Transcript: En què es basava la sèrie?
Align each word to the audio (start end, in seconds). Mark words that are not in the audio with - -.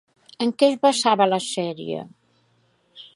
En 0.45 0.53
què 0.61 0.69
es 0.71 0.79
basava 0.85 1.29
la 1.29 1.39
sèrie? 1.49 2.01